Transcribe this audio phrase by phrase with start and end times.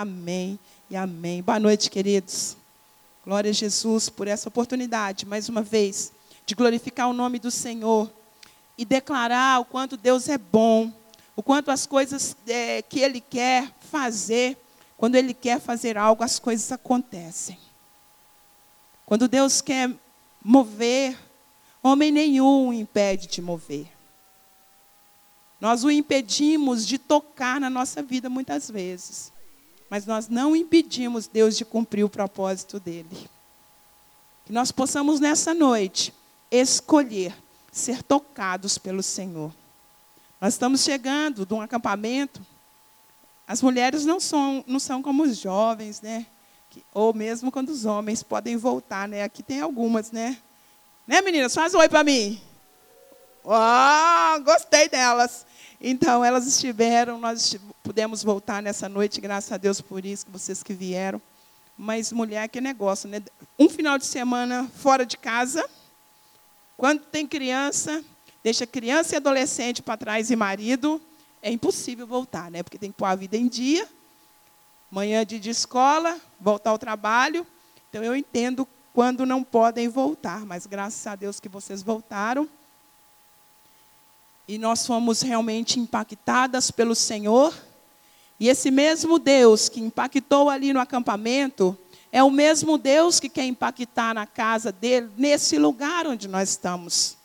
[0.00, 1.42] Amém e amém.
[1.42, 2.56] Boa noite, queridos.
[3.24, 6.12] Glória a Jesus por essa oportunidade, mais uma vez,
[6.46, 8.08] de glorificar o nome do Senhor
[8.78, 10.92] e declarar o quanto Deus é bom,
[11.34, 14.56] o quanto as coisas é, que Ele quer fazer,
[14.96, 17.58] quando Ele quer fazer algo, as coisas acontecem.
[19.04, 19.92] Quando Deus quer
[20.40, 21.18] mover,
[21.82, 23.88] homem nenhum o impede de mover.
[25.60, 29.32] Nós o impedimos de tocar na nossa vida muitas vezes,
[29.90, 33.28] mas nós não impedimos Deus de cumprir o propósito dele.
[34.44, 36.12] Que nós possamos nessa noite
[36.50, 37.34] escolher
[37.70, 39.52] ser tocados pelo Senhor.
[40.40, 42.40] Nós estamos chegando de um acampamento.
[43.46, 46.26] As mulheres não são, não são como os jovens, né?
[46.70, 49.22] Que, ou mesmo quando os homens podem voltar, né?
[49.22, 50.38] Aqui tem algumas, né?
[51.06, 51.54] Né, meninas?
[51.54, 52.40] Faz um oi para mim.
[53.42, 55.46] Oh, gostei delas.
[55.80, 57.56] Então, elas estiveram, nós
[57.88, 61.22] pudemos voltar nessa noite, graças a Deus por isso, vocês que vieram.
[61.74, 63.22] Mas mulher, que negócio, né?
[63.58, 65.66] Um final de semana fora de casa,
[66.76, 68.04] quando tem criança,
[68.44, 71.00] deixa criança e adolescente para trás e marido,
[71.40, 72.62] é impossível voltar, né?
[72.62, 73.88] Porque tem que pôr a vida em dia.
[74.90, 77.46] Manhã de, de escola, voltar ao trabalho.
[77.88, 82.46] Então eu entendo quando não podem voltar, mas graças a Deus que vocês voltaram.
[84.46, 87.54] E nós fomos realmente impactadas pelo Senhor.
[88.40, 91.76] E esse mesmo Deus que impactou ali no acampamento,
[92.10, 97.16] é o mesmo Deus que quer impactar na casa dele, nesse lugar onde nós estamos.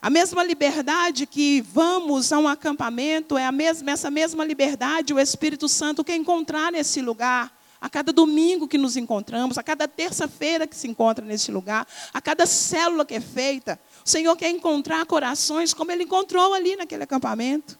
[0.00, 5.18] A mesma liberdade que vamos a um acampamento, é a mesma, essa mesma liberdade o
[5.18, 7.52] Espírito Santo quer encontrar nesse lugar.
[7.80, 12.20] A cada domingo que nos encontramos, a cada terça-feira que se encontra nesse lugar, a
[12.20, 17.04] cada célula que é feita, o Senhor quer encontrar corações como Ele encontrou ali naquele
[17.04, 17.78] acampamento.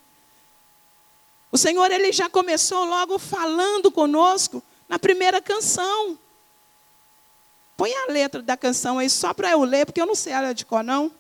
[1.51, 6.19] O Senhor, Ele já começou logo falando conosco na primeira canção.
[7.77, 10.53] Põe a letra da canção aí só para eu ler, porque eu não sei ela
[10.53, 11.13] de cor, não.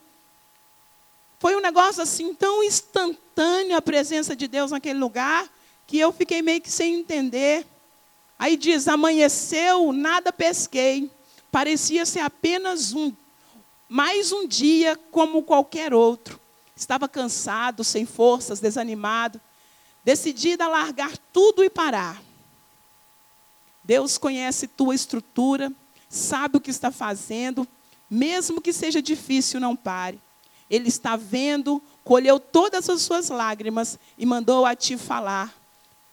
[1.38, 5.48] Foi um negócio assim tão instantâneo a presença de Deus naquele lugar,
[5.86, 7.64] que eu fiquei meio que sem entender.
[8.38, 11.10] Aí diz: amanheceu, nada pesquei.
[11.50, 13.12] Parecia ser apenas um,
[13.88, 16.40] mais um dia como qualquer outro.
[16.76, 19.40] Estava cansado, sem forças, desanimado,
[20.04, 22.22] decidido a largar tudo e parar.
[23.84, 25.72] Deus conhece tua estrutura,
[26.08, 27.66] sabe o que está fazendo,
[28.10, 30.20] mesmo que seja difícil, não pare.
[30.70, 35.54] Ele está vendo, colheu todas as suas lágrimas e mandou a ti falar.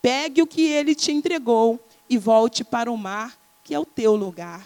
[0.02, 1.80] Pegue o que ele te entregou
[2.10, 4.66] e volte para o mar, que é o teu lugar.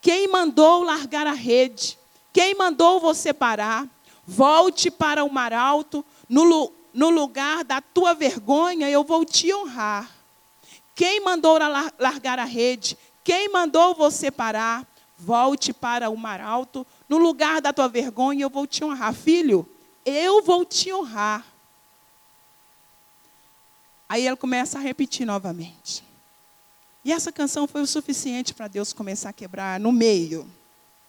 [0.00, 1.98] Quem mandou largar a rede?
[2.32, 3.88] Quem mandou você parar?
[4.26, 10.10] Volte para o mar alto, no, no lugar da tua vergonha, eu vou te honrar.
[10.94, 11.58] Quem mandou
[11.98, 12.96] largar a rede?
[13.24, 14.86] Quem mandou você parar?
[15.16, 19.12] Volte para o mar alto, no lugar da tua vergonha, eu vou te honrar.
[19.12, 19.68] Filho,
[20.04, 21.44] eu vou te honrar.
[24.08, 26.02] Aí ele começa a repetir novamente.
[27.04, 30.50] E essa canção foi o suficiente para Deus começar a quebrar no meio.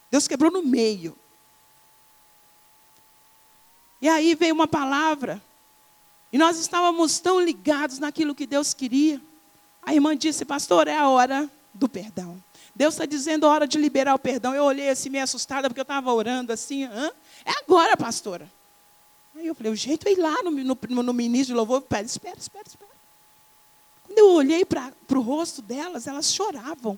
[0.09, 1.18] Deus quebrou no meio.
[4.02, 5.42] E aí veio uma palavra.
[6.31, 9.22] E nós estávamos tão ligados naquilo que Deus queria.
[9.81, 12.42] A irmã disse, pastor, é a hora do perdão.
[12.74, 14.56] Deus está dizendo a hora de liberar o perdão.
[14.56, 16.86] Eu olhei assim, meio assustada, porque eu estava orando assim.
[16.86, 17.12] Hã?
[17.44, 18.50] É agora, pastora.
[19.36, 21.81] Aí eu falei, o jeito é ir lá no, no, no ministro de louvor.
[21.81, 22.92] Pera, espera, espera, espera.
[24.06, 26.98] Quando eu olhei para o rosto delas, elas choravam.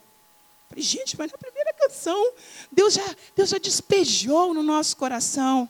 [0.69, 2.33] Falei, gente, mas na primeira canção,
[2.71, 5.69] Deus já, Deus já despejou no nosso coração.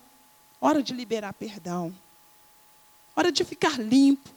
[0.60, 1.94] Hora de liberar perdão.
[3.16, 4.30] Hora de ficar limpo.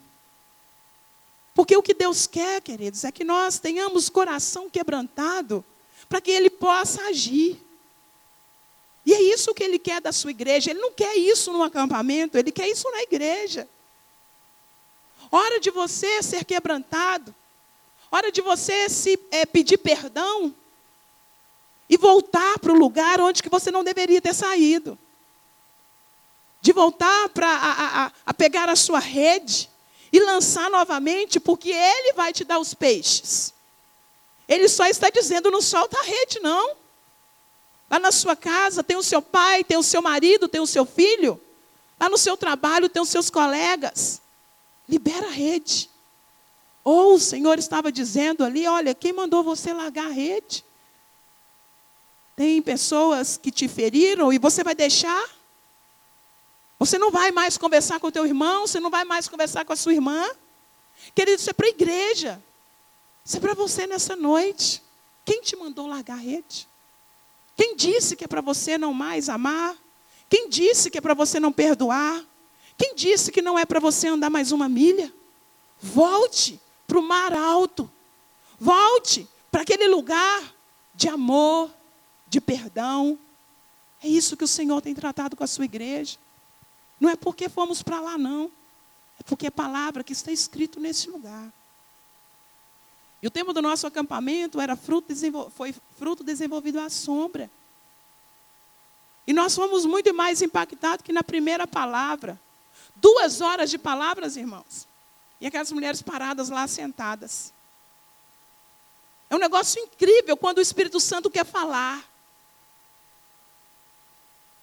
[1.53, 5.65] Porque o que Deus quer, queridos, é que nós tenhamos coração quebrantado
[6.07, 7.59] para que Ele possa agir.
[9.05, 10.69] E é isso que Ele quer da sua igreja.
[10.69, 13.67] Ele não quer isso no acampamento, Ele quer isso na igreja.
[15.31, 17.33] Hora de você ser quebrantado.
[18.11, 20.53] Hora de você se é, pedir perdão
[21.89, 24.97] e voltar para o lugar onde que você não deveria ter saído.
[26.67, 29.69] De voltar para a, a, a pegar a sua rede
[30.11, 33.53] e lançar novamente, porque Ele vai te dar os peixes.
[34.45, 36.75] Ele só está dizendo: não solta a rede, não.
[37.89, 40.85] Lá na sua casa tem o seu pai, tem o seu marido, tem o seu
[40.85, 41.39] filho.
[41.97, 44.21] Lá no seu trabalho tem os seus colegas.
[44.89, 45.89] Libera a rede.
[46.83, 50.65] Ou o Senhor estava dizendo ali: olha, quem mandou você largar a rede?
[52.35, 55.36] Tem pessoas que te feriram e você vai deixar?
[56.79, 59.73] Você não vai mais conversar com o teu irmão, você não vai mais conversar com
[59.73, 60.23] a sua irmã.
[61.15, 62.43] Querido, isso é para a igreja.
[63.25, 64.83] Isso é para você nessa noite.
[65.25, 66.67] Quem te mandou largar a rede?
[67.55, 69.75] Quem disse que é para você não mais amar?
[70.29, 72.23] Quem disse que é para você não perdoar?
[72.77, 75.11] Quem disse que não é para você andar mais uma milha?
[75.81, 77.91] Volte para o mar alto.
[78.59, 80.55] Volte para aquele lugar
[80.93, 81.71] de amor,
[82.27, 83.17] de perdão.
[84.03, 86.17] É isso que o Senhor tem tratado com a sua igreja.
[86.99, 88.51] Não é porque fomos para lá, não.
[89.19, 91.51] É porque é palavra que está escrito nesse lugar.
[93.21, 95.13] E o tema do nosso acampamento era fruto
[95.51, 97.49] foi fruto desenvolvido à sombra.
[99.25, 102.39] E nós fomos muito mais impactados que na primeira palavra.
[102.95, 104.87] Duas horas de palavras, irmãos.
[105.41, 107.53] E aquelas mulheres paradas lá sentadas.
[109.29, 112.07] É um negócio incrível quando o Espírito Santo quer falar.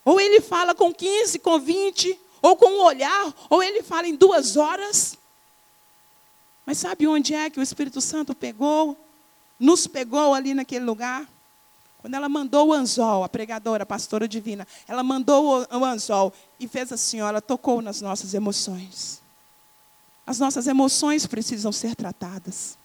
[0.04, 4.14] Ou ele fala com 15, com 20, ou com um olhar, ou ele fala em
[4.14, 5.16] duas horas.
[6.66, 8.94] Mas sabe onde é que o Espírito Santo pegou,
[9.58, 11.26] nos pegou ali naquele lugar?
[12.02, 16.68] Quando ela mandou o anzol, a pregadora, a pastora divina, ela mandou o anzol e
[16.68, 19.22] fez assim, ó, ela tocou nas nossas emoções.
[20.26, 22.76] As nossas emoções precisam ser tratadas.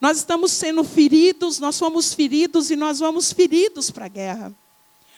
[0.00, 4.54] Nós estamos sendo feridos, nós fomos feridos e nós vamos feridos para a guerra.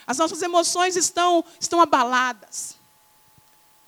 [0.06, 2.77] As nossas emoções estão, estão abaladas.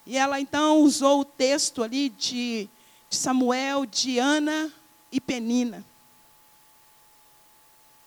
[0.06, 2.68] E ela então usou o texto ali de
[3.10, 4.72] de Samuel, de Ana
[5.10, 5.84] e Penina.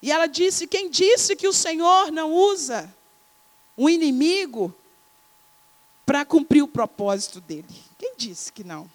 [0.01, 2.92] E ela disse: Quem disse que o Senhor não usa
[3.75, 4.74] o inimigo
[6.06, 7.68] para cumprir o propósito dele?
[8.00, 8.90] Quem disse que não?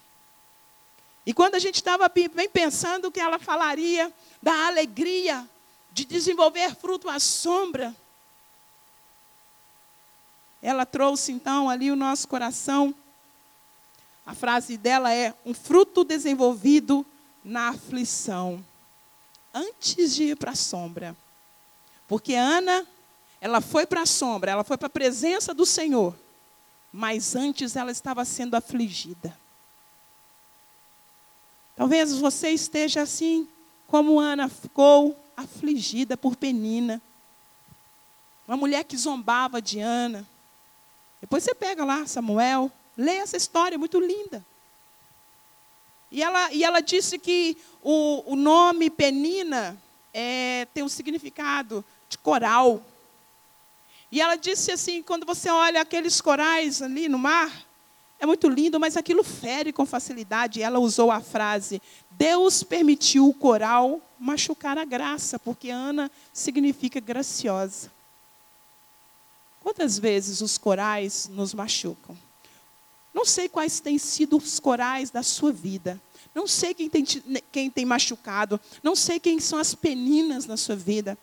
[1.25, 4.11] E quando a gente estava bem pensando que ela falaria
[4.41, 5.47] da alegria
[5.91, 7.95] de desenvolver fruto à sombra,
[10.61, 12.93] ela trouxe então ali o nosso coração
[14.29, 17.03] a frase dela é: um fruto desenvolvido
[17.43, 18.63] na aflição,
[19.51, 21.17] antes de ir para a sombra.
[22.07, 22.85] Porque Ana,
[23.41, 26.15] ela foi para a sombra, ela foi para a presença do Senhor,
[26.93, 29.35] mas antes ela estava sendo afligida.
[31.75, 33.47] Talvez você esteja assim,
[33.87, 37.01] como Ana ficou afligida por Penina.
[38.47, 40.27] Uma mulher que zombava de Ana.
[41.21, 44.45] Depois você pega lá Samuel, Lê essa história, é muito linda.
[46.11, 49.81] E ela, e ela disse que o, o nome Penina
[50.13, 52.83] é, tem um significado de coral.
[54.11, 57.65] E ela disse assim: quando você olha aqueles corais ali no mar,
[58.19, 60.59] é muito lindo, mas aquilo fere com facilidade.
[60.59, 61.81] E ela usou a frase:
[62.11, 67.89] Deus permitiu o coral machucar a graça, porque Ana significa graciosa.
[69.69, 72.17] Quantas vezes os corais nos machucam?
[73.13, 76.01] Não sei quais têm sido os corais da sua vida.
[76.33, 77.05] Não sei quem tem,
[77.51, 78.59] quem tem machucado.
[78.81, 81.15] Não sei quem são as peninas na sua vida.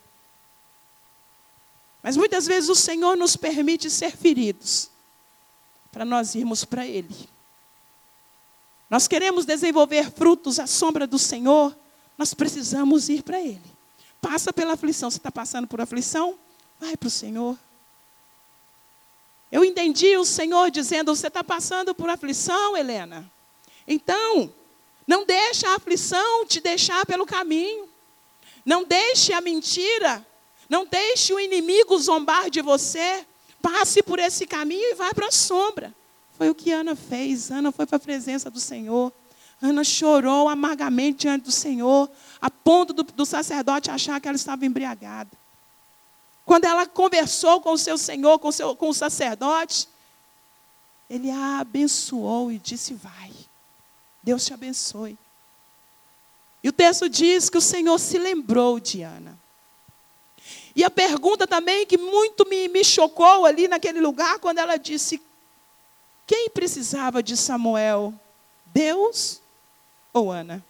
[2.00, 4.90] Mas muitas vezes o Senhor nos permite ser feridos
[5.90, 7.28] para nós irmos para Ele.
[8.88, 11.76] Nós queremos desenvolver frutos à sombra do Senhor,
[12.16, 13.60] nós precisamos ir para Ele.
[14.20, 15.10] Passa pela aflição.
[15.10, 16.38] Você está passando por aflição?
[16.78, 17.58] Vai para o Senhor.
[19.50, 23.31] Eu entendi o Senhor dizendo: Você está passando por aflição, Helena.
[23.87, 24.52] Então,
[25.06, 27.88] não deixe a aflição te deixar pelo caminho.
[28.64, 30.26] Não deixe a mentira.
[30.68, 33.25] Não deixe o inimigo zombar de você.
[33.62, 35.94] Passe por esse caminho e vá para a sombra.
[36.37, 37.50] Foi o que Ana fez.
[37.50, 39.12] Ana foi para a presença do Senhor.
[39.62, 44.66] Ana chorou amargamente diante do Senhor, a ponto do, do sacerdote achar que ela estava
[44.66, 45.30] embriagada.
[46.47, 49.88] Quando ela conversou com o seu Senhor, com o, seu, com o sacerdote,
[51.11, 53.33] ele a abençoou e disse: Vai,
[54.23, 55.19] Deus te abençoe.
[56.62, 59.37] E o texto diz que o Senhor se lembrou de Ana.
[60.75, 65.21] E a pergunta também que muito me, me chocou ali naquele lugar, quando ela disse:
[66.29, 68.15] Quem precisava de Samuel?
[68.67, 69.43] Deus
[70.12, 70.65] ou Ana?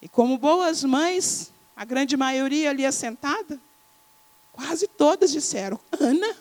[0.00, 3.60] E como boas mães, a grande maioria ali assentada,
[4.52, 6.36] quase todas disseram: Ana.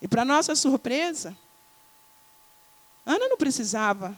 [0.00, 1.36] E para nossa surpresa,
[3.04, 4.16] Ana não precisava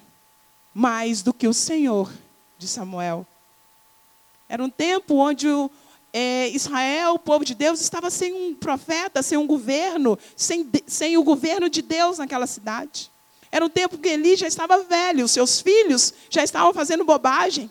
[0.73, 2.13] mais do que o Senhor
[2.57, 3.27] de Samuel.
[4.49, 5.69] Era um tempo onde o,
[6.13, 11.17] é, Israel, o povo de Deus, estava sem um profeta, sem um governo, sem, sem
[11.17, 13.11] o governo de Deus naquela cidade.
[13.51, 17.69] Era um tempo que Eli já estava velho, seus filhos já estavam fazendo bobagem.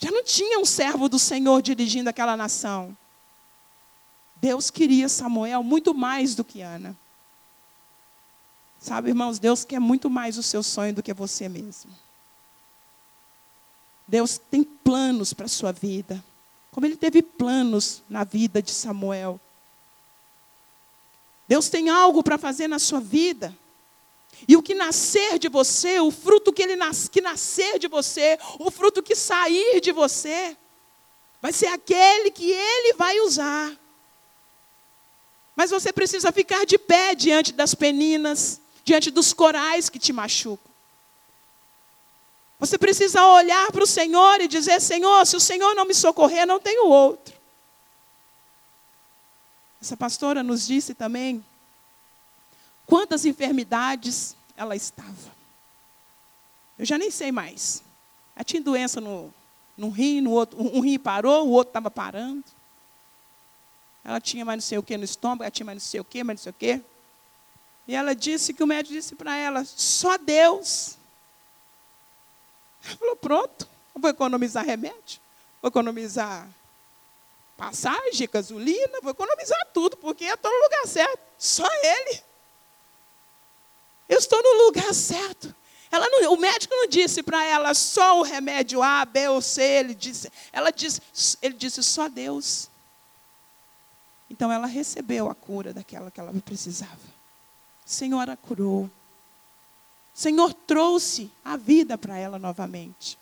[0.00, 2.96] Já não tinha um servo do Senhor dirigindo aquela nação.
[4.36, 6.96] Deus queria Samuel muito mais do que Ana.
[8.78, 11.90] Sabe, irmãos, Deus quer muito mais o seu sonho do que você mesmo.
[14.08, 16.24] Deus tem planos para a sua vida,
[16.72, 19.38] como Ele teve planos na vida de Samuel.
[21.46, 23.54] Deus tem algo para fazer na sua vida.
[24.48, 28.38] E o que nascer de você, o fruto que, ele nas, que nascer de você,
[28.58, 30.56] o fruto que sair de você,
[31.40, 33.72] vai ser aquele que Ele vai usar.
[35.56, 40.70] Mas você precisa ficar de pé diante das peninas, diante dos corais que te machucam.
[42.58, 46.46] Você precisa olhar para o Senhor e dizer: Senhor, se o Senhor não me socorrer,
[46.46, 47.34] não tenho outro.
[49.80, 51.42] Essa pastora nos disse também
[52.90, 55.30] quantas enfermidades ela estava.
[56.76, 57.84] Eu já nem sei mais.
[58.34, 59.32] Ela tinha doença no,
[59.76, 62.44] no rim, no outro, um rim parou, o outro estava parando.
[64.02, 66.04] Ela tinha mais não sei o que no estômago, ela tinha mais não sei o
[66.04, 66.82] que, mais não sei o que.
[67.86, 70.98] E ela disse que o médico disse para ela, só Deus.
[72.84, 75.20] Ela falou, pronto, vou economizar remédio,
[75.62, 76.48] vou economizar
[77.56, 81.20] passagem, gasolina, vou economizar tudo, porque eu estou no lugar certo.
[81.38, 82.29] Só Ele.
[84.10, 85.54] Eu estou no lugar certo.
[85.90, 89.62] Ela não, o médico não disse para ela só o remédio A, B ou C.
[89.62, 91.00] Ele disse, ela disse,
[91.40, 92.68] ele disse só Deus.
[94.28, 96.98] Então ela recebeu a cura daquela que ela precisava.
[97.86, 98.84] O Senhor a curou.
[98.84, 98.90] O
[100.18, 103.16] Senhor trouxe a vida para ela novamente.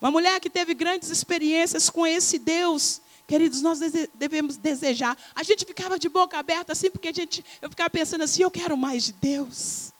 [0.00, 3.78] Uma mulher que teve grandes experiências com esse Deus, queridos, nós
[4.14, 5.16] devemos desejar.
[5.32, 8.50] A gente ficava de boca aberta assim, porque a gente, eu ficava pensando assim: eu
[8.50, 9.91] quero mais de Deus.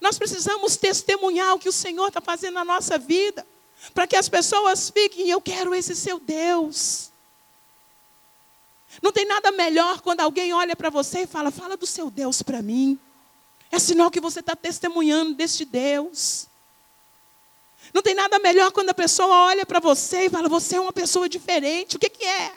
[0.00, 3.46] Nós precisamos testemunhar o que o Senhor está fazendo na nossa vida,
[3.92, 7.12] para que as pessoas fiquem, eu quero esse seu Deus.
[9.02, 12.42] Não tem nada melhor quando alguém olha para você e fala: fala do seu Deus
[12.42, 12.98] para mim.
[13.70, 16.46] É sinal que você está testemunhando deste Deus.
[17.92, 20.92] Não tem nada melhor quando a pessoa olha para você e fala: Você é uma
[20.92, 21.96] pessoa diferente.
[21.96, 22.52] O que, que é?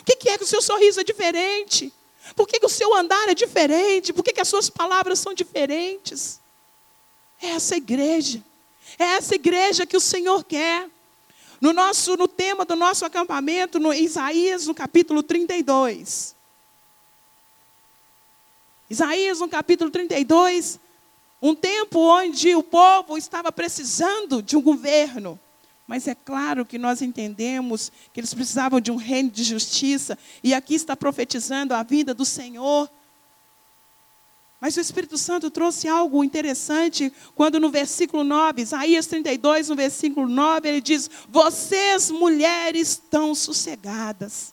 [0.00, 1.92] O que, que é que o seu sorriso é diferente?
[2.34, 4.12] Por que, que o seu andar é diferente?
[4.12, 6.40] Por que, que as suas palavras são diferentes?
[7.40, 8.42] É essa igreja.
[8.98, 10.88] É essa igreja que o Senhor quer.
[11.60, 16.36] No, nosso, no tema do nosso acampamento, no Isaías, no capítulo 32.
[18.90, 20.78] Isaías, no capítulo 32,
[21.42, 25.38] um tempo onde o povo estava precisando de um governo.
[25.86, 30.18] Mas é claro que nós entendemos que eles precisavam de um reino de justiça.
[30.42, 32.90] E aqui está profetizando a vida do Senhor.
[34.60, 40.28] Mas o Espírito Santo trouxe algo interessante quando no versículo 9, Isaías 32, no versículo
[40.28, 44.52] 9, ele diz: Vocês, mulheres, estão sossegadas,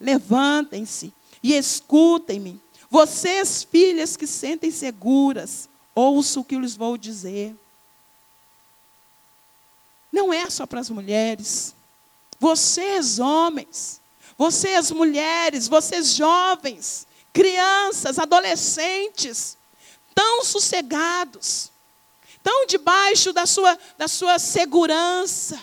[0.00, 2.60] levantem-se e escutem-me.
[2.88, 7.56] Vocês, filhas que sentem seguras, ouçam o que eu lhes vou dizer.
[10.12, 11.74] Não é só para as mulheres.
[12.38, 14.00] Vocês, homens,
[14.36, 19.56] vocês, mulheres, vocês, jovens, crianças, adolescentes,
[20.14, 21.70] tão sossegados,
[22.42, 25.60] tão debaixo da sua, da sua segurança.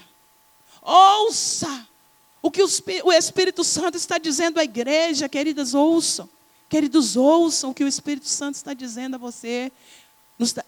[0.81, 1.87] Ouça
[2.41, 6.29] o que o Espírito Santo está dizendo à igreja, queridas, ouçam.
[6.69, 9.71] Queridos, ouçam o que o Espírito Santo está dizendo a você.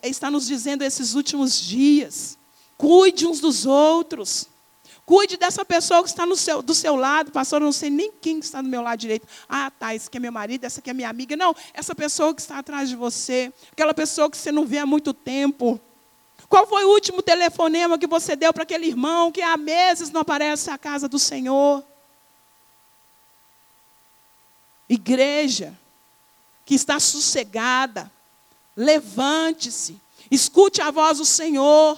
[0.04, 2.38] está nos dizendo esses últimos dias.
[2.78, 4.48] Cuide uns dos outros.
[5.06, 8.40] Cuide dessa pessoa que está seu, do seu lado, pastor, eu não sei nem quem
[8.40, 9.28] está do meu lado direito.
[9.50, 11.36] Ah, tá, esse aqui é meu marido, essa aqui é minha amiga.
[11.36, 14.86] Não, essa pessoa que está atrás de você, aquela pessoa que você não vê há
[14.86, 15.80] muito tempo.
[16.48, 20.22] Qual foi o último telefonema que você deu para aquele irmão que há meses não
[20.22, 21.84] aparece à casa do Senhor?
[24.88, 25.78] Igreja
[26.66, 28.12] que está sossegada,
[28.76, 29.98] levante-se,
[30.30, 31.98] escute a voz do Senhor,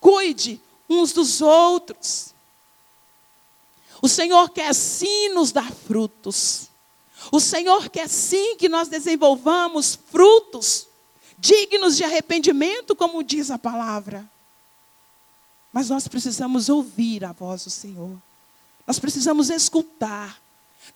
[0.00, 2.34] cuide uns dos outros.
[4.00, 6.68] O Senhor quer sim nos dar frutos.
[7.32, 10.86] O Senhor quer sim que nós desenvolvamos frutos
[11.38, 14.28] dignos de arrependimento, como diz a palavra.
[15.72, 18.16] Mas nós precisamos ouvir a voz do Senhor.
[18.86, 20.40] Nós precisamos escutar,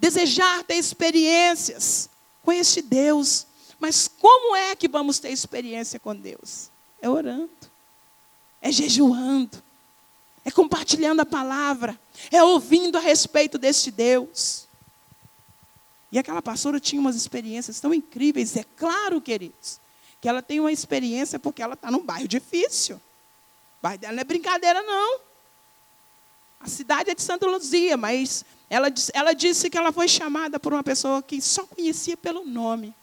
[0.00, 2.08] desejar ter experiências
[2.42, 3.46] com este Deus.
[3.78, 6.70] Mas como é que vamos ter experiência com Deus?
[7.00, 7.50] É orando,
[8.60, 9.62] é jejuando,
[10.44, 11.98] é compartilhando a palavra,
[12.30, 14.68] é ouvindo a respeito deste Deus.
[16.10, 19.80] E aquela pastora tinha umas experiências tão incríveis, é claro, queridos,
[20.20, 22.96] que ela tem uma experiência porque ela está num bairro difícil.
[22.96, 25.20] O bairro dela não é brincadeira, não.
[26.60, 30.72] A cidade é de Santa Luzia, mas ela, ela disse que ela foi chamada por
[30.72, 32.94] uma pessoa que só conhecia pelo nome.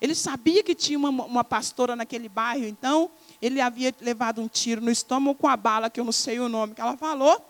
[0.00, 3.10] Ele sabia que tinha uma, uma pastora naquele bairro, então
[3.40, 6.48] ele havia levado um tiro no estômago com a bala, que eu não sei o
[6.48, 7.42] nome que ela falou,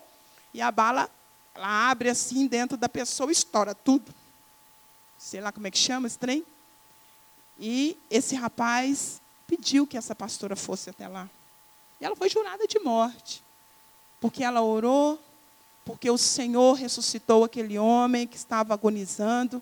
[0.55, 1.09] e a bala
[1.53, 4.13] ela abre assim dentro da pessoa estoura tudo.
[5.17, 6.45] Sei lá como é que chama esse trem.
[7.59, 11.29] E esse rapaz pediu que essa pastora fosse até lá.
[11.99, 13.43] E ela foi jurada de morte.
[14.21, 15.19] Porque ela orou,
[15.83, 19.61] porque o Senhor ressuscitou aquele homem que estava agonizando.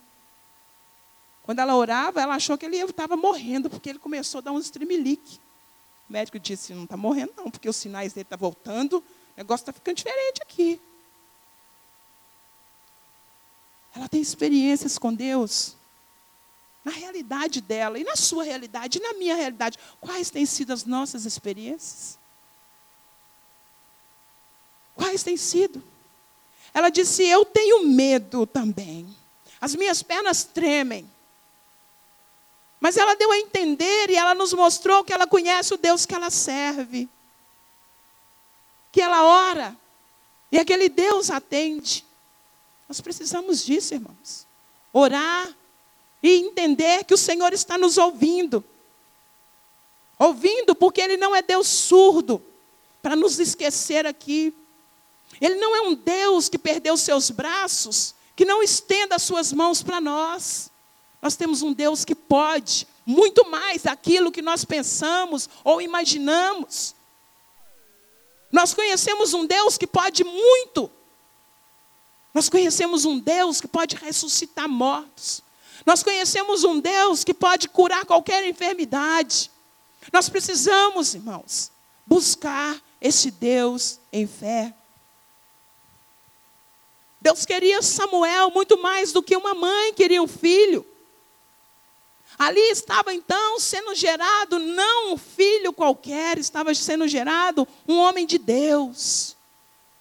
[1.41, 4.59] Quando ela orava, ela achou que ele estava morrendo, porque ele começou a dar um
[4.59, 5.39] estremelique.
[6.07, 9.03] O médico disse: não está morrendo, não, porque os sinais dele estão tá voltando,
[9.36, 10.80] o negócio está ficando diferente aqui.
[13.96, 15.75] Ela tem experiências com Deus.
[16.84, 20.84] Na realidade dela, e na sua realidade, e na minha realidade, quais têm sido as
[20.84, 22.20] nossas experiências?
[24.96, 25.82] Quais têm sido?
[26.74, 29.16] Ela disse: Eu tenho medo também.
[29.62, 31.10] As minhas pernas tremem.
[32.80, 36.13] Mas ela deu a entender e ela nos mostrou que ela conhece o Deus que
[36.13, 37.08] ela serve.
[38.93, 39.75] Que ela ora.
[40.50, 42.05] E aquele Deus atende.
[42.88, 44.45] Nós precisamos disso, irmãos.
[44.93, 45.53] Orar
[46.21, 48.63] e entender que o Senhor está nos ouvindo.
[50.17, 52.41] Ouvindo, porque Ele não é Deus surdo
[53.01, 54.53] para nos esquecer aqui.
[55.41, 59.81] Ele não é um Deus que perdeu seus braços, que não estenda as suas mãos
[59.81, 60.71] para nós.
[61.21, 66.95] Nós temos um Deus que pode muito mais daquilo que nós pensamos ou imaginamos.
[68.53, 70.89] Nós conhecemos um Deus que pode muito.
[72.31, 75.41] Nós conhecemos um Deus que pode ressuscitar mortos.
[75.83, 79.50] Nós conhecemos um Deus que pode curar qualquer enfermidade.
[80.12, 81.72] Nós precisamos, irmãos,
[82.05, 84.72] buscar esse Deus em fé.
[87.19, 90.86] Deus queria Samuel muito mais do que uma mãe queria um filho.
[92.38, 98.38] Ali estava então sendo gerado não um filho qualquer, estava sendo gerado um homem de
[98.38, 99.36] Deus.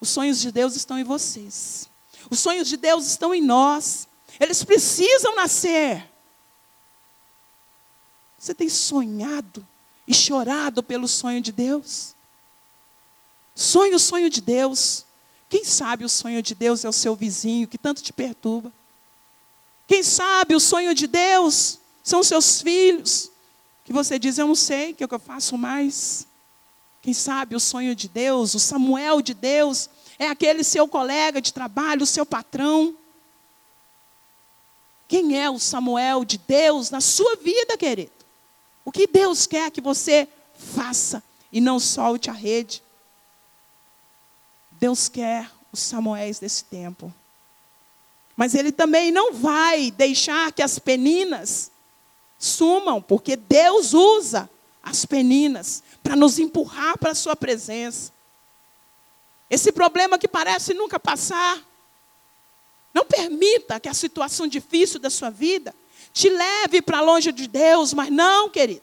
[0.00, 1.88] Os sonhos de Deus estão em vocês.
[2.30, 4.08] Os sonhos de Deus estão em nós.
[4.40, 6.10] Eles precisam nascer.
[8.38, 9.66] Você tem sonhado
[10.06, 12.16] e chorado pelo sonho de Deus?
[13.54, 15.04] Sonho o sonho de Deus.
[15.48, 18.72] Quem sabe o sonho de Deus é o seu vizinho que tanto te perturba?
[19.86, 23.30] Quem sabe o sonho de Deus são seus filhos,
[23.84, 26.26] que você diz: Eu não sei o que, eu faço mais.
[27.00, 31.52] Quem sabe o sonho de Deus, o Samuel de Deus, é aquele seu colega de
[31.52, 32.96] trabalho, o seu patrão.
[35.08, 38.12] Quem é o Samuel de Deus na sua vida, querido?
[38.84, 42.82] O que Deus quer que você faça e não solte a rede.
[44.70, 47.12] Deus quer os Samuéis desse tempo.
[48.36, 51.71] Mas Ele também não vai deixar que as peninas
[52.42, 54.50] sumam, porque Deus usa
[54.82, 58.12] as peninas para nos empurrar para a Sua presença.
[59.48, 61.62] Esse problema que parece nunca passar.
[62.92, 65.74] Não permita que a situação difícil da sua vida
[66.12, 68.82] te leve para longe de Deus, mas não, querido.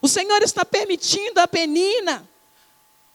[0.00, 2.28] O Senhor está permitindo a penina,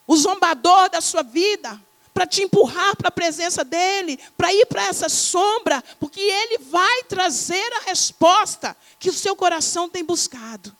[0.05, 1.81] o zombador da sua vida,
[2.13, 7.03] para te empurrar para a presença dEle, para ir para essa sombra, porque Ele vai
[7.03, 10.75] trazer a resposta que o seu coração tem buscado.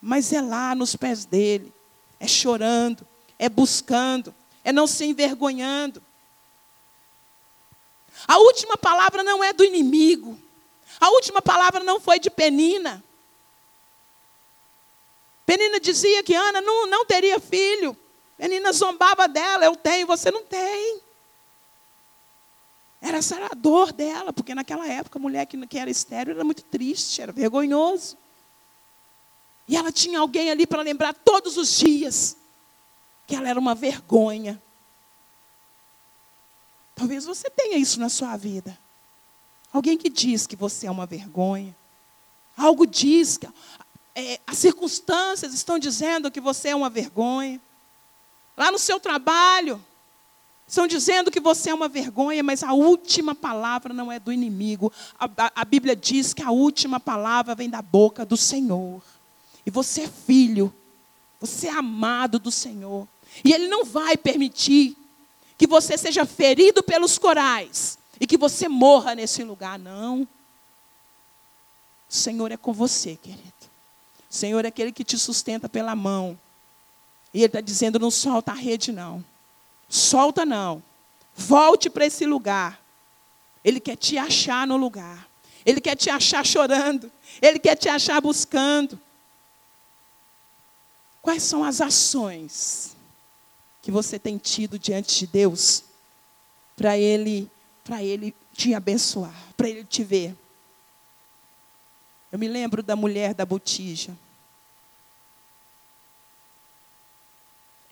[0.00, 1.72] Mas é lá nos pés dEle,
[2.18, 3.06] é chorando,
[3.38, 6.02] é buscando, é não se envergonhando.
[8.26, 10.38] A última palavra não é do inimigo,
[11.00, 13.02] a última palavra não foi de Penina.
[15.46, 17.96] Penina dizia que Ana não, não teria filho.
[18.38, 21.00] Menina zombava dela, eu tenho, você não tem.
[23.00, 26.44] Era essa a dor dela, porque naquela época a mulher que, que era estéreo era
[26.44, 28.16] muito triste, era vergonhoso.
[29.66, 32.36] E ela tinha alguém ali para lembrar todos os dias
[33.26, 34.60] que ela era uma vergonha.
[36.94, 38.78] Talvez você tenha isso na sua vida.
[39.72, 41.74] Alguém que diz que você é uma vergonha.
[42.56, 43.48] Algo diz que
[44.14, 47.60] é, as circunstâncias estão dizendo que você é uma vergonha.
[48.56, 49.82] Lá no seu trabalho,
[50.66, 54.92] estão dizendo que você é uma vergonha, mas a última palavra não é do inimigo.
[55.18, 59.02] A, a, a, Bíblia diz que a última palavra vem da boca do Senhor.
[59.64, 60.72] E você é filho,
[61.40, 63.06] você é amado do Senhor.
[63.44, 64.96] E Ele não vai permitir
[65.56, 70.22] que você seja ferido pelos corais e que você morra nesse lugar, não.
[70.22, 73.42] O Senhor é com você, querido.
[74.30, 76.38] O Senhor é aquele que te sustenta pela mão.
[77.32, 79.24] E ele está dizendo: não solta a rede, não.
[79.88, 80.82] Solta, não.
[81.34, 82.80] Volte para esse lugar.
[83.64, 85.28] Ele quer te achar no lugar.
[85.64, 87.10] Ele quer te achar chorando.
[87.40, 88.98] Ele quer te achar buscando.
[91.20, 92.96] Quais são as ações
[93.80, 95.84] que você tem tido diante de Deus
[96.76, 97.48] para ele,
[97.84, 100.36] para ele te abençoar, para ele te ver?
[102.32, 104.16] Eu me lembro da mulher da botija.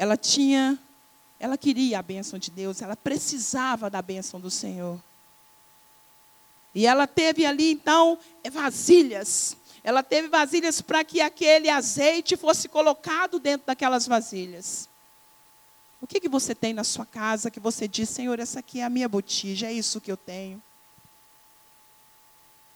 [0.00, 0.78] Ela tinha,
[1.38, 4.98] ela queria a bênção de Deus, ela precisava da bênção do Senhor.
[6.74, 8.16] E ela teve ali então
[8.50, 9.58] vasilhas.
[9.84, 14.88] Ela teve vasilhas para que aquele azeite fosse colocado dentro daquelas vasilhas.
[16.00, 18.84] O que, que você tem na sua casa que você diz, Senhor, essa aqui é
[18.84, 20.62] a minha botija, é isso que eu tenho.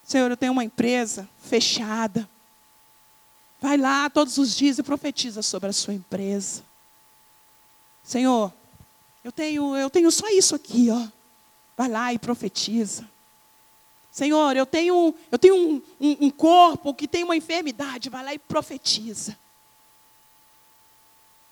[0.03, 2.29] Senhor, eu tenho uma empresa fechada.
[3.63, 6.74] Vai lá todos os dias e profetiza sobre a sua empresa.
[8.05, 8.53] Senhor,
[9.25, 11.09] eu tenho, eu tenho só isso aqui, ó.
[11.77, 13.09] Vai lá e profetiza.
[14.13, 18.11] Senhor, eu tenho, eu tenho um, um, um corpo que tem uma enfermidade.
[18.11, 19.37] Vai lá e profetiza.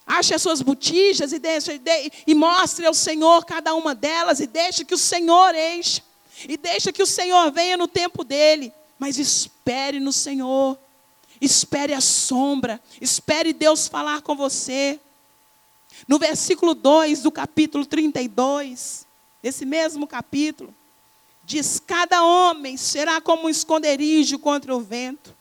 [0.07, 1.81] Ache as suas botijas e, deixa, e,
[2.27, 6.03] e mostre ao Senhor cada uma delas e deixe que o Senhor encha.
[6.47, 8.73] E deixa que o Senhor venha no tempo dele.
[8.99, 10.79] Mas espere no Senhor.
[11.41, 12.81] Espere a sombra.
[13.01, 15.01] Espere Deus falar com você.
[16.07, 19.07] No versículo 2 do capítulo 32,
[19.43, 20.75] esse mesmo capítulo,
[21.45, 25.35] diz: Cada homem será como um esconderijo contra o vento,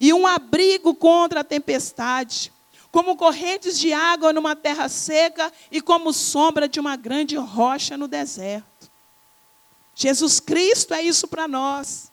[0.00, 2.52] e um abrigo contra a tempestade,
[2.90, 8.08] como correntes de água numa terra seca, e como sombra de uma grande rocha no
[8.08, 8.90] deserto.
[9.94, 12.10] Jesus Cristo é isso para nós.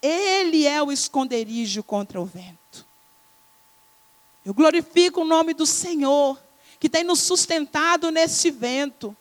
[0.00, 2.86] Ele é o esconderijo contra o vento.
[4.44, 6.36] Eu glorifico o nome do Senhor,
[6.82, 9.16] que tem nos sustentado nesse vento.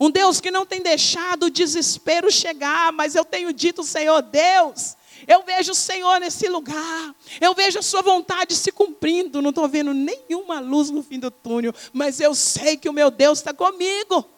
[0.00, 4.96] Um Deus que não tem deixado o desespero chegar, mas eu tenho dito, Senhor Deus,
[5.28, 9.68] eu vejo o Senhor nesse lugar, eu vejo a Sua vontade se cumprindo, não estou
[9.68, 13.54] vendo nenhuma luz no fim do túnel, mas eu sei que o meu Deus está
[13.54, 14.28] comigo.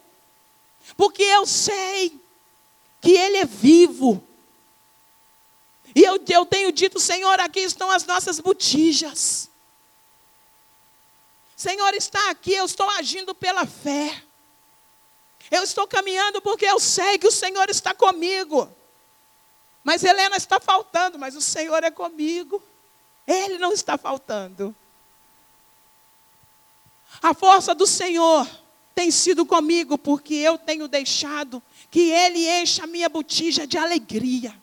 [0.99, 2.15] Porque eu sei
[3.01, 4.23] que Ele é vivo.
[5.95, 9.51] E eu, eu tenho dito, Senhor, aqui estão as nossas botijas.
[11.63, 14.21] Senhor está aqui, eu estou agindo pela fé.
[15.49, 18.69] Eu estou caminhando porque eu sei que o Senhor está comigo.
[19.85, 22.61] Mas Helena está faltando, mas o Senhor é comigo.
[23.25, 24.75] Ele não está faltando.
[27.23, 28.45] A força do Senhor
[28.93, 34.61] tem sido comigo, porque eu tenho deixado que Ele encha a minha botija de alegria.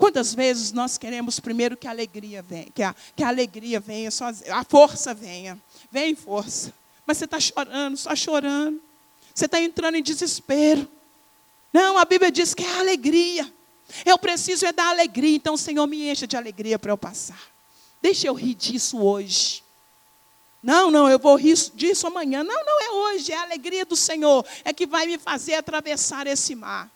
[0.00, 4.08] Quantas vezes nós queremos primeiro que a alegria venha, que a, que a alegria venha,
[4.50, 5.60] a força venha,
[5.92, 6.72] vem força.
[7.04, 8.80] Mas você está chorando, só chorando.
[9.34, 10.88] Você está entrando em desespero.
[11.70, 13.52] Não, a Bíblia diz que é alegria.
[14.06, 17.42] Eu preciso é da alegria, então Senhor me encha de alegria para eu passar.
[18.00, 19.62] Deixa eu rir disso hoje.
[20.62, 22.42] Não, não, eu vou rir disso amanhã.
[22.42, 26.26] Não, não é hoje, é a alegria do Senhor, é que vai me fazer atravessar
[26.26, 26.90] esse mar.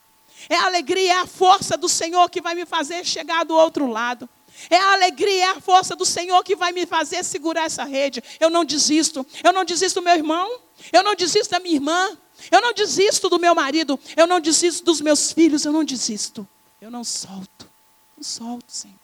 [0.49, 3.87] É a alegria, é a força do Senhor que vai me fazer chegar do outro
[3.87, 4.29] lado.
[4.69, 8.23] É a alegria, é a força do Senhor que vai me fazer segurar essa rede.
[8.39, 9.25] Eu não desisto.
[9.43, 10.59] Eu não desisto do meu irmão.
[10.91, 12.17] Eu não desisto da minha irmã.
[12.49, 13.99] Eu não desisto do meu marido.
[14.15, 15.65] Eu não desisto dos meus filhos.
[15.65, 16.47] Eu não desisto.
[16.79, 17.69] Eu não solto.
[18.15, 18.95] Não solto, Senhor.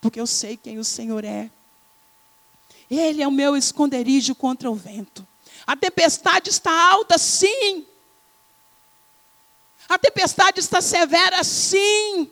[0.00, 1.50] Porque eu sei quem o Senhor é.
[2.90, 5.26] Ele é o meu esconderijo contra o vento.
[5.66, 7.86] A tempestade está alta, sim.
[9.92, 12.30] A tempestade está severa, sim.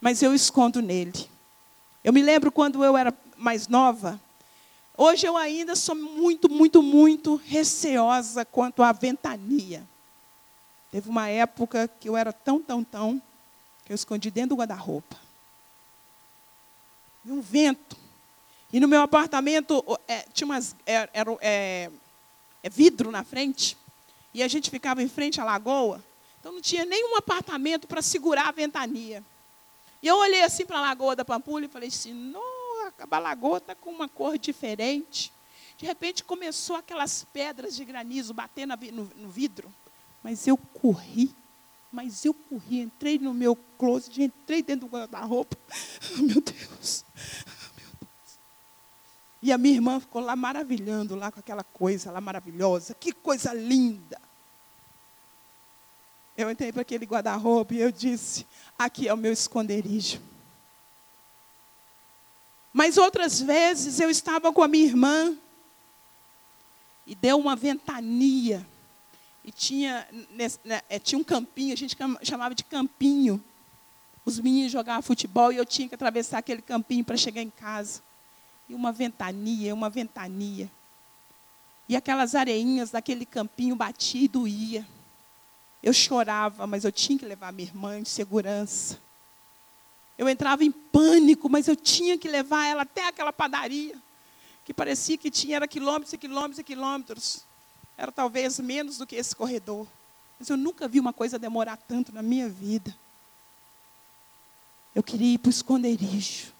[0.00, 1.28] Mas eu escondo nele.
[2.04, 4.20] Eu me lembro quando eu era mais nova.
[4.96, 9.86] Hoje eu ainda sou muito, muito, muito receosa quanto à ventania.
[10.90, 13.22] Teve uma época que eu era tão, tão, tão,
[13.84, 15.16] que eu escondi dentro do guarda-roupa.
[17.24, 17.96] E um vento
[18.70, 21.90] e no meu apartamento é, tinha umas, é, era, é,
[22.62, 23.76] é, vidro na frente.
[24.34, 26.04] E a gente ficava em frente à lagoa.
[26.40, 29.22] Então não tinha nenhum apartamento para segurar a ventania.
[30.02, 33.58] E eu olhei assim para a lagoa da Pampulha e falei assim, nossa, a lagoa
[33.58, 35.32] está com uma cor diferente.
[35.76, 38.76] De repente começou aquelas pedras de granizo bater no,
[39.16, 39.72] no vidro.
[40.22, 41.34] Mas eu corri
[41.90, 45.56] mas eu corri, entrei no meu closet, entrei dentro do guarda-roupa.
[46.18, 47.04] Oh, meu Deus.
[49.40, 52.94] E a minha irmã ficou lá maravilhando, lá com aquela coisa lá maravilhosa.
[52.94, 54.20] Que coisa linda!
[56.38, 58.46] Eu entrei para aquele guarda-roupa e eu disse:
[58.78, 60.20] aqui é o meu esconderijo.
[62.72, 65.36] Mas outras vezes eu estava com a minha irmã
[67.04, 68.64] e deu uma ventania.
[69.44, 73.42] E tinha, né, é, tinha um campinho, a gente chamava de campinho.
[74.24, 78.00] Os meninos jogavam futebol e eu tinha que atravessar aquele campinho para chegar em casa.
[78.68, 80.70] E uma ventania, uma ventania.
[81.88, 84.86] E aquelas areinhas daquele campinho batia e doía.
[85.82, 88.98] Eu chorava, mas eu tinha que levar minha irmã de segurança.
[90.16, 93.96] Eu entrava em pânico, mas eu tinha que levar ela até aquela padaria,
[94.64, 97.44] que parecia que tinha era quilômetros e quilômetros e quilômetros.
[97.96, 99.86] Era talvez menos do que esse corredor.
[100.38, 102.94] Mas eu nunca vi uma coisa demorar tanto na minha vida.
[104.94, 106.52] Eu queria ir para o esconderijo.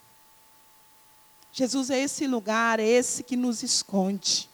[1.52, 4.48] Jesus é esse lugar, é esse que nos esconde.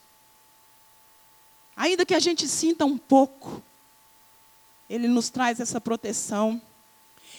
[1.76, 3.62] Ainda que a gente sinta um pouco,
[4.88, 6.60] Ele nos traz essa proteção.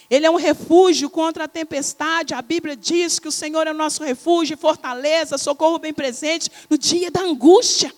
[0.08, 2.34] Ele é um refúgio contra a tempestade.
[2.34, 6.78] A Bíblia diz que o Senhor é o nosso refúgio, fortaleza, socorro bem presente no
[6.78, 7.92] dia da angústia.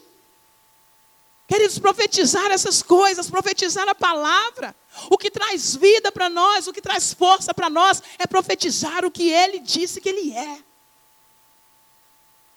[1.46, 4.76] Queridos, profetizar essas coisas, profetizar a palavra.
[5.10, 9.10] O que traz vida para nós, o que traz força para nós, é profetizar o
[9.10, 10.58] que Ele disse que Ele é.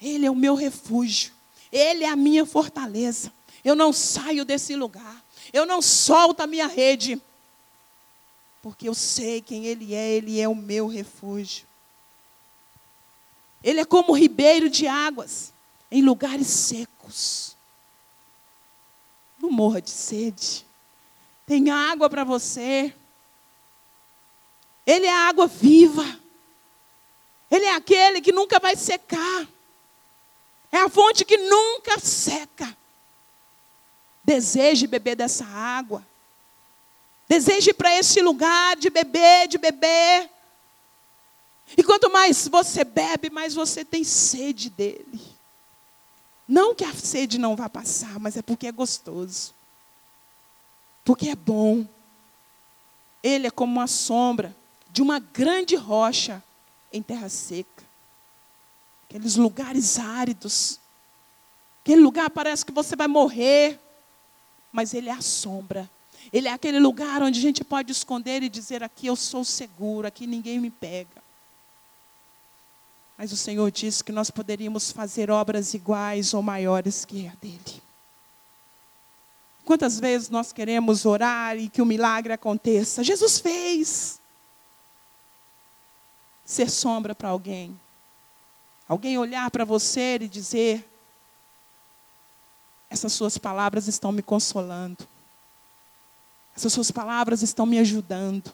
[0.01, 1.31] Ele é o meu refúgio,
[1.71, 3.31] Ele é a minha fortaleza.
[3.63, 5.23] Eu não saio desse lugar,
[5.53, 7.21] eu não solto a minha rede,
[8.61, 11.67] porque eu sei quem Ele é, Ele é o meu refúgio.
[13.63, 15.53] Ele é como ribeiro de águas
[15.91, 17.55] em lugares secos.
[19.39, 20.65] Não morra de sede.
[21.45, 22.93] Tem água para você.
[24.85, 26.05] Ele é a água viva.
[27.49, 29.47] Ele é aquele que nunca vai secar.
[30.71, 32.77] É a fonte que nunca seca.
[34.31, 36.07] Deseje beber dessa água.
[37.27, 40.29] Deseje para esse lugar de beber, de beber.
[41.75, 45.21] E quanto mais você bebe, mais você tem sede dele.
[46.47, 49.53] Não que a sede não vá passar, mas é porque é gostoso.
[51.03, 51.85] Porque é bom.
[53.21, 54.55] Ele é como uma sombra
[54.91, 56.41] de uma grande rocha
[56.93, 57.83] em terra seca.
[59.09, 60.79] Aqueles lugares áridos.
[61.81, 63.77] Aquele lugar parece que você vai morrer.
[64.71, 65.89] Mas ele é a sombra
[66.31, 70.07] ele é aquele lugar onde a gente pode esconder e dizer: aqui eu sou seguro,
[70.07, 71.21] aqui ninguém me pega.
[73.17, 77.81] Mas o Senhor disse que nós poderíamos fazer obras iguais ou maiores que a dele.
[79.63, 83.03] Quantas vezes nós queremos orar e que o milagre aconteça?
[83.03, 84.19] Jesus fez.
[86.43, 87.79] Ser sombra para alguém.
[88.87, 90.89] Alguém olhar para você e dizer:
[92.91, 95.07] essas suas palavras estão me consolando.
[96.53, 98.51] Essas suas palavras estão me ajudando.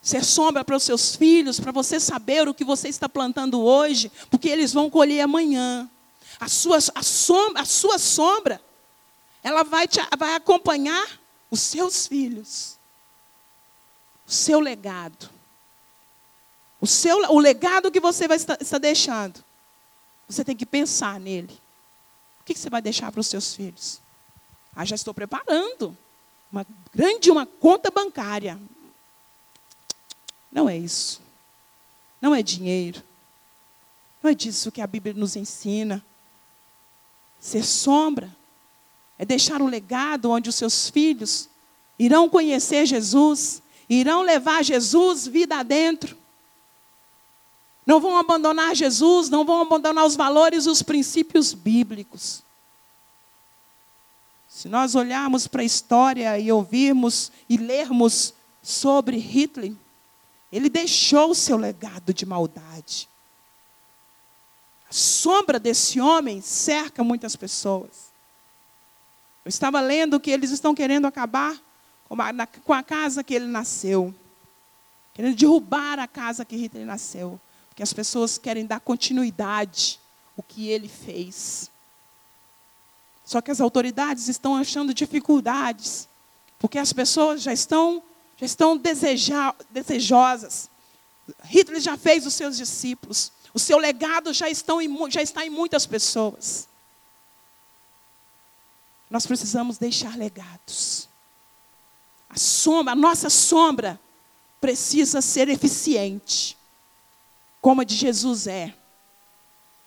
[0.00, 4.10] Ser sombra para os seus filhos, para você saber o que você está plantando hoje,
[4.30, 5.90] porque eles vão colher amanhã.
[6.40, 8.62] A sua, a sombra, a sua sombra,
[9.42, 12.78] ela vai, te, vai acompanhar os seus filhos,
[14.26, 15.28] o seu legado.
[16.80, 19.44] O, seu, o legado que você vai estar, estar deixando,
[20.26, 21.65] você tem que pensar nele.
[22.46, 24.00] Que você vai deixar para os seus filhos?
[24.74, 25.96] Ah, já estou preparando
[26.50, 28.58] uma grande uma conta bancária.
[30.50, 31.20] Não é isso.
[32.22, 33.02] Não é dinheiro.
[34.22, 36.04] Não é disso que a Bíblia nos ensina.
[37.40, 38.34] Ser sombra
[39.18, 41.48] é deixar um legado onde os seus filhos
[41.98, 46.16] irão conhecer Jesus, irão levar Jesus vida adentro.
[47.86, 52.42] Não vão abandonar Jesus, não vão abandonar os valores e os princípios bíblicos.
[54.48, 59.72] Se nós olharmos para a história e ouvirmos e lermos sobre Hitler,
[60.50, 63.08] ele deixou o seu legado de maldade.
[64.88, 68.12] A sombra desse homem cerca muitas pessoas.
[69.44, 71.56] Eu estava lendo que eles estão querendo acabar
[72.64, 74.12] com a casa que ele nasceu.
[75.12, 77.40] Querendo derrubar a casa que Hitler nasceu.
[77.76, 80.00] Porque as pessoas querem dar continuidade
[80.34, 81.70] ao que ele fez.
[83.22, 86.08] Só que as autoridades estão achando dificuldades,
[86.58, 88.02] porque as pessoas já estão,
[88.38, 90.70] já estão deseja, desejosas.
[91.44, 95.50] Hitler já fez os seus discípulos, o seu legado já, estão em, já está em
[95.50, 96.66] muitas pessoas.
[99.10, 101.10] Nós precisamos deixar legados.
[102.30, 104.00] A sombra, a nossa sombra
[104.62, 106.55] precisa ser eficiente,
[107.66, 108.72] como a de Jesus é.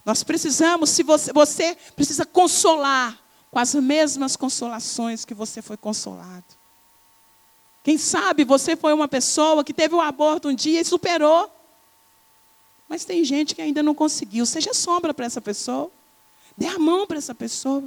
[0.03, 3.17] Nós precisamos, se você, você precisa consolar,
[3.49, 6.43] com as mesmas consolações que você foi consolado.
[7.81, 11.49] Quem sabe você foi uma pessoa que teve um aborto um dia e superou.
[12.89, 14.45] Mas tem gente que ainda não conseguiu.
[14.45, 15.89] Seja sombra para essa pessoa.
[16.57, 17.85] Dê a mão para essa pessoa.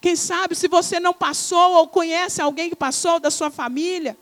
[0.00, 4.16] Quem sabe se você não passou ou conhece alguém que passou da sua família,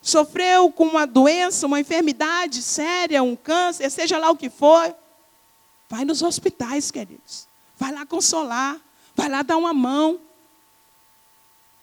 [0.00, 4.94] sofreu com uma doença, uma enfermidade séria, um câncer, seja lá o que for,
[5.88, 7.46] vai nos hospitais, queridos.
[7.76, 8.78] Vai lá consolar,
[9.14, 10.20] vai lá dar uma mão.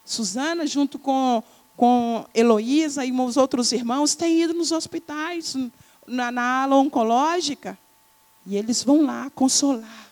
[0.03, 1.43] Suzana, junto com,
[1.75, 5.55] com Heloísa e os outros irmãos, têm ido nos hospitais,
[6.05, 7.77] na, na ala oncológica,
[8.45, 10.11] e eles vão lá consolar.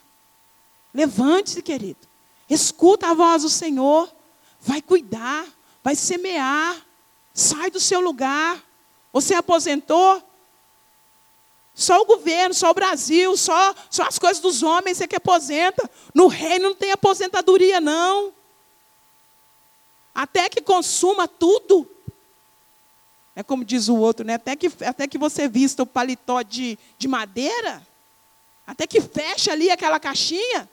[0.94, 2.00] Levante-se, querido.
[2.50, 4.12] Escuta a voz do Senhor.
[4.62, 5.46] Vai cuidar,
[5.84, 6.76] vai semear.
[7.34, 8.64] Sai do seu lugar.
[9.12, 10.22] Você aposentou?
[11.74, 15.90] Só o governo, só o Brasil, só, só as coisas dos homens você que aposenta.
[16.14, 18.32] No reino não tem aposentadoria, não.
[20.14, 21.90] Até que consuma tudo.
[23.36, 24.36] É como diz o outro, né?
[24.36, 27.86] Até que, até que você vista o paletó de, de madeira,
[28.68, 30.70] até que feche ali aquela caixinha,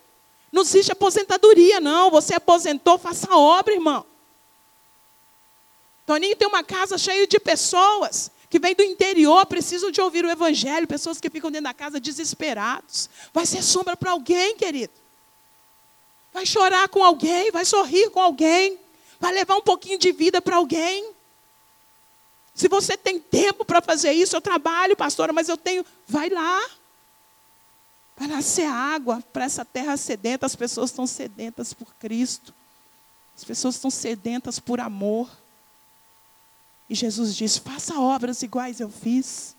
[0.52, 2.10] não existe aposentadoria, não.
[2.10, 4.04] Você aposentou, faça obra, irmão.
[6.10, 10.28] Toninho tem uma casa cheia de pessoas que vêm do interior, precisam de ouvir o
[10.28, 13.08] evangelho, pessoas que ficam dentro da casa desesperados.
[13.32, 14.92] Vai ser sombra para alguém, querido.
[16.32, 18.76] Vai chorar com alguém, vai sorrir com alguém,
[19.20, 21.12] vai levar um pouquinho de vida para alguém.
[22.56, 26.60] Se você tem tempo para fazer isso, eu trabalho, pastora, mas eu tenho, vai lá
[28.16, 30.44] para ser água para essa terra sedenta.
[30.44, 32.52] As pessoas estão sedentas por Cristo.
[33.36, 35.30] As pessoas estão sedentas por amor.
[36.90, 39.56] E Jesus diz: faça obras iguais eu fiz.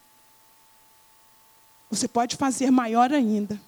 [1.90, 3.60] Você pode fazer maior ainda.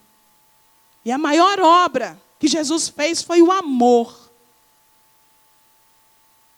[1.04, 4.32] E a maior obra que Jesus fez foi o amor.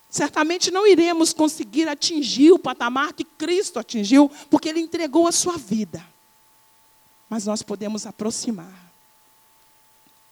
[0.09, 5.57] Certamente não iremos conseguir atingir o patamar que Cristo atingiu, porque Ele entregou a sua
[5.57, 6.05] vida
[7.29, 8.73] mas nós podemos aproximar.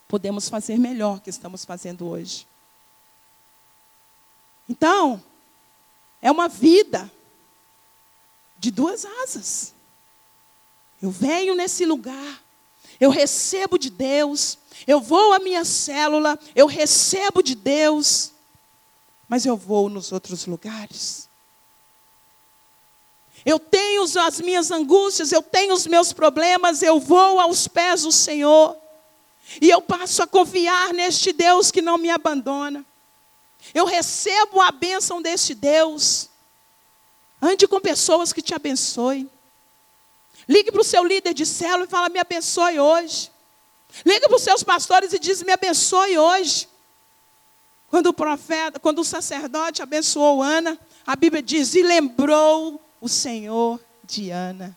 [0.08, 2.48] Podemos fazer melhor que estamos fazendo hoje.
[4.70, 5.22] Então,
[6.24, 7.12] é uma vida
[8.58, 9.74] de duas asas.
[11.02, 12.42] Eu venho nesse lugar,
[12.98, 14.58] eu recebo de Deus,
[14.88, 18.32] eu vou à minha célula, eu recebo de Deus,
[19.28, 21.28] mas eu vou nos outros lugares.
[23.46, 28.12] Eu tenho as minhas angústias, eu tenho os meus problemas, eu vou aos pés do
[28.14, 28.78] Senhor.
[29.62, 32.86] E eu passo a confiar neste Deus que não me abandona.
[33.74, 36.30] Eu recebo a bênção deste Deus.
[37.42, 39.30] Ande com pessoas que te abençoem.
[40.48, 43.32] Ligue para o seu líder de célula e fala: Me abençoe hoje.
[44.06, 46.68] Ligue para os seus pastores e diz: Me abençoe hoje.
[47.90, 53.80] Quando o profeta, quando o sacerdote abençoou Ana, a Bíblia diz: E lembrou o Senhor
[54.04, 54.76] de Ana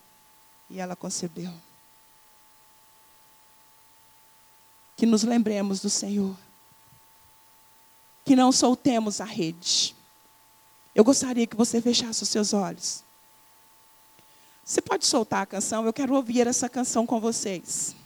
[0.68, 1.52] e ela concebeu.
[4.96, 6.36] Que nos lembremos do Senhor.
[8.26, 9.96] Que não soltemos a rede.
[10.94, 13.02] Eu gostaria que você fechasse os seus olhos.
[14.62, 17.96] Você pode soltar a canção, eu quero ouvir essa canção com vocês.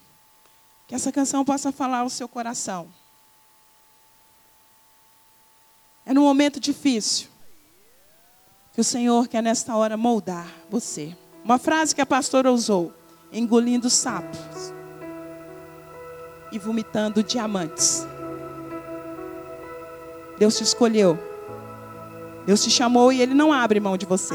[0.87, 2.89] Que essa canção possa falar ao seu coração.
[6.05, 7.29] É num momento difícil
[8.75, 11.17] que o Senhor quer nesta hora moldar você.
[11.45, 12.93] Uma frase que a pastora usou:
[13.33, 14.73] engolindo sapos
[16.53, 18.05] e vomitando diamantes.
[20.41, 21.19] Deus te escolheu.
[22.47, 24.35] Deus te chamou e Ele não abre mão de você.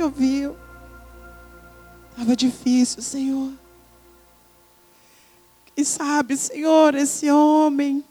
[0.00, 0.56] Se ouviu.
[2.08, 3.52] Estava difícil, Senhor.
[5.74, 8.02] Quem sabe, Senhor, esse homem,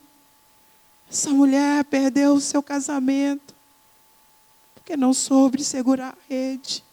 [1.09, 3.55] essa mulher perdeu o seu casamento
[4.75, 6.83] porque não soube segurar a rede.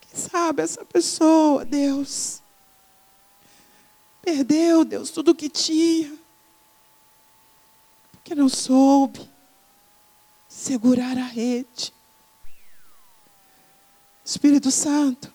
[0.00, 2.42] Quem sabe essa pessoa, Deus,
[4.20, 6.12] perdeu, Deus, tudo que tinha,
[8.10, 9.30] porque não soube
[10.48, 11.94] segurar a rede.
[14.26, 15.32] Espírito Santo,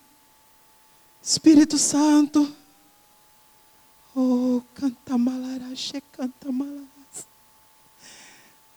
[1.24, 2.54] Espírito Santo,
[4.14, 7.26] oh, canta malarache, canta malaras.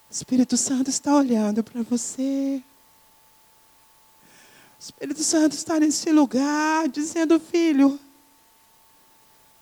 [0.08, 2.62] Espírito Santo está olhando para você.
[4.78, 7.98] Espírito Santo está nesse lugar, dizendo: Filho,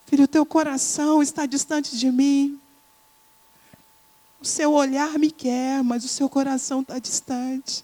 [0.05, 2.61] filho, teu coração está distante de mim.
[4.39, 7.83] O seu olhar me quer, mas o seu coração está distante.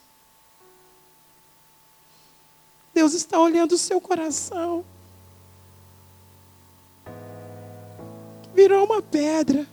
[2.98, 4.84] Deus está olhando o seu coração.
[8.52, 9.64] Virou uma pedra.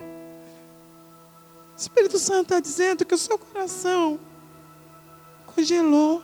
[0.00, 4.18] O Espírito Santo está dizendo que o seu coração
[5.54, 6.20] congelou.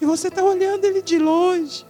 [0.00, 1.86] E você está olhando ele de longe.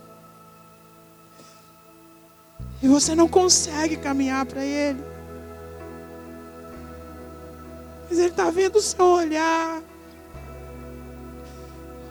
[2.82, 5.16] E você não consegue caminhar para ele.
[8.09, 9.82] Mas ele está vendo o seu olhar.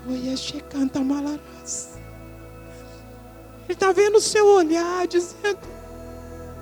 [0.08, 0.34] Ele
[3.70, 5.60] está vendo o seu olhar, dizendo: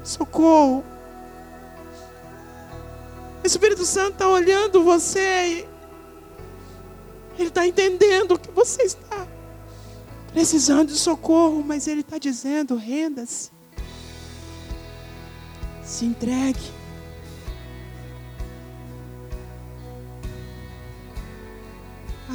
[0.03, 0.83] socorro.
[3.43, 5.67] O Espírito Santo está olhando você.
[7.37, 9.27] Ele está entendendo que você está
[10.31, 13.51] precisando de socorro, mas Ele está dizendo: renda-se.
[15.83, 16.82] Se entregue.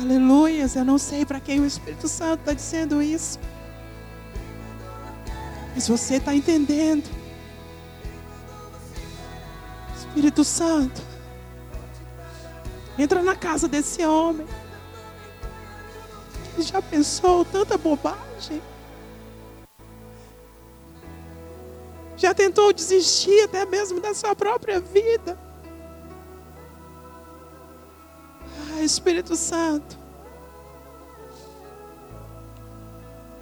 [0.00, 0.76] Aleluias.
[0.76, 3.38] Eu não sei para quem o Espírito Santo está dizendo isso.
[5.74, 7.08] Mas você está entendendo.
[9.96, 11.02] Espírito Santo,
[12.96, 14.46] entra na casa desse homem.
[16.54, 18.62] Ele já pensou tanta bobagem.
[22.16, 25.47] Já tentou desistir até mesmo da sua própria vida.
[28.88, 29.98] Espírito Santo.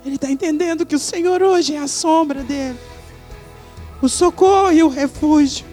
[0.04, 2.78] Ele está entendendo que o Senhor hoje é a sombra dele,
[4.02, 5.64] o socorro e o refúgio.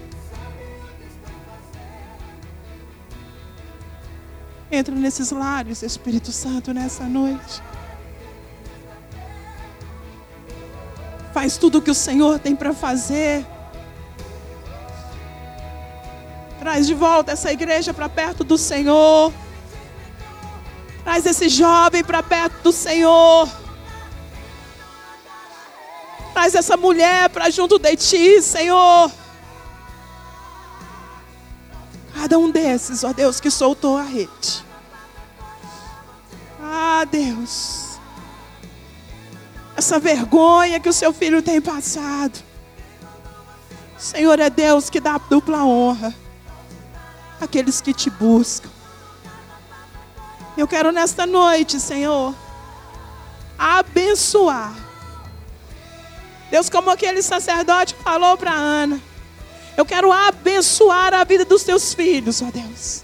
[4.71, 7.61] Entra nesses lares, Espírito Santo, nessa noite.
[11.32, 13.45] Faz tudo o que o Senhor tem para fazer.
[16.59, 19.32] Traz de volta essa igreja para perto do Senhor.
[21.14, 23.47] Traz esse jovem para perto do Senhor.
[26.34, 29.11] Traz essa mulher para junto de ti, Senhor.
[32.16, 34.66] Cada um desses, ó Deus, que soltou a rede.
[36.59, 37.99] Ah, Deus.
[39.78, 42.39] Essa vergonha que o seu filho tem passado.
[43.99, 46.11] Senhor é Deus que dá dupla honra
[47.39, 48.82] àqueles que te buscam.
[50.56, 52.36] Eu quero nesta noite, Senhor,
[53.58, 54.76] abençoar.
[56.51, 59.01] Deus, como aquele sacerdote falou para Ana.
[59.76, 63.01] Eu quero abençoar a vida dos teus filhos, ó Deus.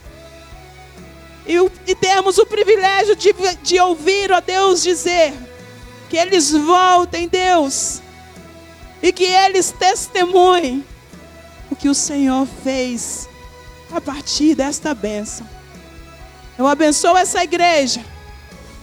[1.48, 1.56] E,
[1.92, 3.34] e temos o privilégio de,
[3.64, 5.34] de ouvir, ó Deus, dizer
[6.08, 8.02] que eles voltem, Deus,
[9.02, 10.86] e que eles testemunhem
[11.72, 13.28] o que o Senhor fez
[13.92, 15.59] a partir desta bênção.
[16.60, 18.04] Eu abençoo essa igreja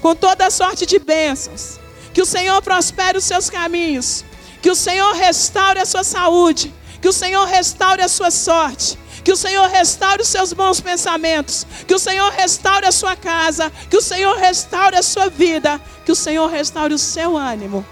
[0.01, 1.79] com toda sorte de bênçãos.
[2.14, 4.24] Que o Senhor prospere os seus caminhos.
[4.62, 6.74] Que o Senhor restaure a sua saúde.
[7.03, 8.99] Que o Senhor restaure a sua sorte.
[9.22, 11.66] Que o Senhor restaure os seus bons pensamentos.
[11.87, 13.70] Que o Senhor restaure a sua casa.
[13.91, 15.79] Que o Senhor restaure a sua vida.
[16.07, 17.85] Que o Senhor restaure o seu ânimo.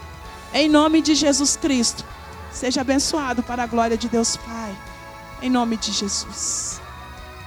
[0.55, 2.03] Em nome de Jesus Cristo.
[2.51, 4.75] Seja abençoado para a glória de Deus Pai.
[5.43, 6.81] Em nome de Jesus.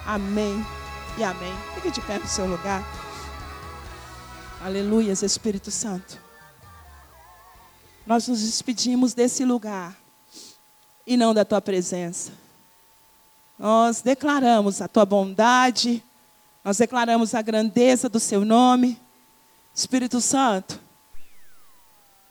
[0.05, 0.76] Amém
[1.18, 1.53] e amém.
[1.74, 2.84] Fique de pé no seu lugar.
[4.63, 6.22] Aleluias, Espírito Santo.
[8.05, 9.97] Nós nos despedimos desse lugar
[11.07, 12.32] e não da tua presença.
[13.57, 16.03] Nós declaramos a tua bondade,
[16.63, 19.01] nós declaramos a grandeza do seu nome.
[19.74, 20.80] Espírito Santo,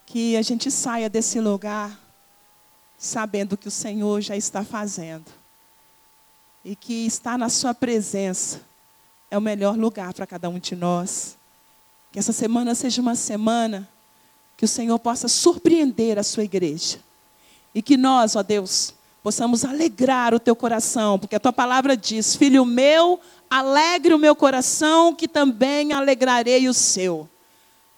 [0.06, 1.98] que a gente saia desse lugar
[2.96, 5.26] sabendo que o Senhor já está fazendo
[6.64, 8.60] e que estar na Sua presença
[9.30, 11.36] é o melhor lugar para cada um de nós.
[12.12, 13.88] Que essa semana seja uma semana
[14.56, 16.98] que o Senhor possa surpreender a Sua igreja
[17.74, 22.34] e que nós, ó Deus, possamos alegrar o teu coração, porque a tua palavra diz:
[22.34, 23.20] Filho meu,
[23.50, 27.28] alegre o meu coração, que também alegrarei o seu.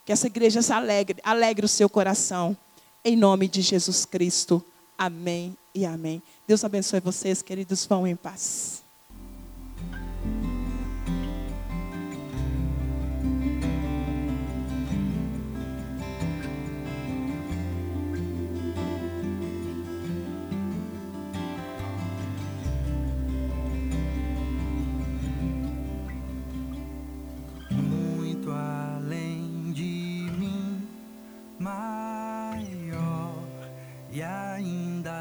[0.05, 2.57] Que essa igreja se alegre, alegre o seu coração.
[3.05, 4.65] Em nome de Jesus Cristo.
[4.97, 6.21] Amém e amém.
[6.47, 7.87] Deus abençoe vocês, queridos.
[7.87, 8.88] Vão em paz.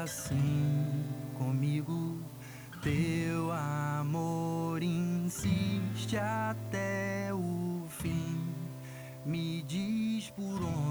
[0.08, 1.04] Assim
[1.36, 2.18] comigo.
[2.82, 8.40] Teu amor insiste até o fim,
[9.26, 10.87] me diz por onde